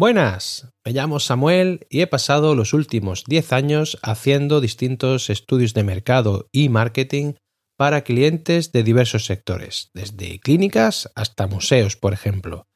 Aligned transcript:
Buenas, 0.00 0.72
me 0.84 0.92
llamo 0.92 1.18
Samuel 1.18 1.84
y 1.90 2.02
he 2.02 2.06
pasado 2.06 2.54
los 2.54 2.72
últimos 2.72 3.24
10 3.24 3.52
años 3.52 3.98
haciendo 4.00 4.60
distintos 4.60 5.28
estudios 5.28 5.74
de 5.74 5.82
mercado 5.82 6.48
y 6.52 6.68
marketing 6.68 7.32
para 7.76 8.02
clientes 8.02 8.70
de 8.70 8.84
diversos 8.84 9.24
sectores, 9.24 9.90
desde 9.94 10.38
clínicas 10.38 11.10
hasta 11.16 11.48
museos, 11.48 11.96
por 11.96 12.12
ejemplo. 12.12 12.68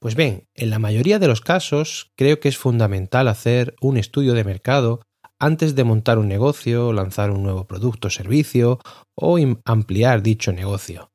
Pues 0.00 0.16
bien, 0.16 0.48
en 0.56 0.70
la 0.70 0.80
mayoría 0.80 1.20
de 1.20 1.28
los 1.28 1.42
casos 1.42 2.10
creo 2.16 2.40
que 2.40 2.48
es 2.48 2.58
fundamental 2.58 3.28
hacer 3.28 3.76
un 3.80 3.96
estudio 3.96 4.34
de 4.34 4.42
mercado 4.42 5.02
antes 5.38 5.76
de 5.76 5.84
montar 5.84 6.18
un 6.18 6.26
negocio, 6.26 6.92
lanzar 6.92 7.30
un 7.30 7.44
nuevo 7.44 7.68
producto 7.68 8.08
o 8.08 8.10
servicio 8.10 8.80
o 9.14 9.38
ampliar 9.64 10.24
dicho 10.24 10.52
negocio. 10.52 11.11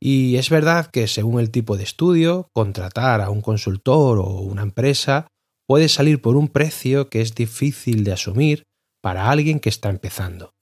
Y 0.00 0.36
es 0.36 0.48
verdad 0.48 0.86
que 0.86 1.08
según 1.08 1.40
el 1.40 1.50
tipo 1.50 1.76
de 1.76 1.82
estudio, 1.82 2.48
contratar 2.52 3.20
a 3.20 3.30
un 3.30 3.40
consultor 3.40 4.18
o 4.18 4.26
una 4.40 4.62
empresa 4.62 5.26
puede 5.66 5.88
salir 5.88 6.22
por 6.22 6.36
un 6.36 6.48
precio 6.48 7.08
que 7.08 7.20
es 7.20 7.34
difícil 7.34 8.04
de 8.04 8.12
asumir 8.12 8.62
para 9.02 9.30
alguien 9.30 9.60
que 9.60 9.68
está 9.68 9.90
empezando. 9.90 10.52